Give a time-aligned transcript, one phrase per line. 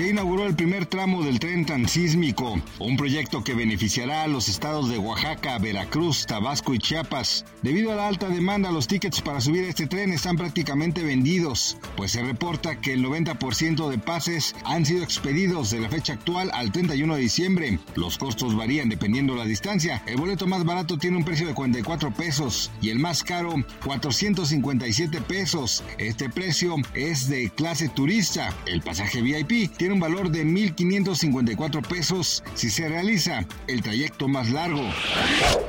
[0.00, 4.88] Se inauguró el primer tramo del tren transísmico, un proyecto que beneficiará a los estados
[4.88, 7.44] de Oaxaca, Veracruz, Tabasco y Chiapas.
[7.60, 11.76] Debido a la alta demanda, los tickets para subir a este tren están prácticamente vendidos,
[11.98, 16.50] pues se reporta que el 90% de pases han sido expedidos de la fecha actual
[16.54, 17.78] al 31 de diciembre.
[17.94, 20.02] Los costos varían dependiendo la distancia.
[20.06, 23.52] El boleto más barato tiene un precio de 44 pesos y el más caro
[23.84, 25.84] 457 pesos.
[25.98, 28.54] Este precio es de clase turista.
[28.64, 34.50] El pasaje VIP tiene un valor de 1.554 pesos si se realiza el trayecto más
[34.50, 34.82] largo.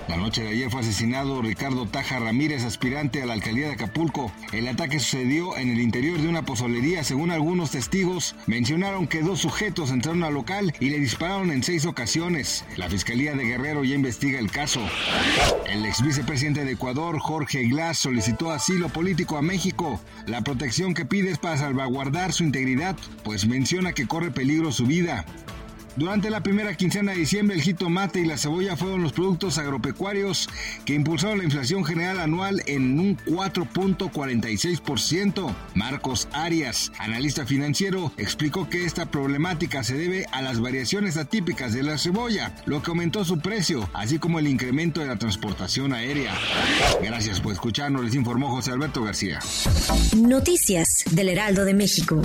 [0.07, 4.31] La noche de ayer fue asesinado Ricardo Taja Ramírez, aspirante a la alcaldía de Acapulco.
[4.52, 7.03] El ataque sucedió en el interior de una pozolería.
[7.03, 11.85] Según algunos testigos, mencionaron que dos sujetos entraron al local y le dispararon en seis
[11.85, 12.66] ocasiones.
[12.78, 14.81] La Fiscalía de Guerrero ya investiga el caso.
[15.69, 20.02] El ex vicepresidente de Ecuador, Jorge Glass, solicitó asilo político a México.
[20.28, 25.25] La protección que pide es para salvaguardar su integridad, pues menciona corre peligro su vida.
[25.97, 30.47] Durante la primera quincena de diciembre, el jitomate y la cebolla fueron los productos agropecuarios
[30.85, 35.53] que impulsaron la inflación general anual en un 4.46%.
[35.75, 41.83] Marcos Arias, analista financiero, explicó que esta problemática se debe a las variaciones atípicas de
[41.83, 46.33] la cebolla, lo que aumentó su precio, así como el incremento de la transportación aérea.
[47.03, 49.39] Gracias por escucharnos, les informó José Alberto García.
[50.16, 52.22] Noticias del Heraldo de México.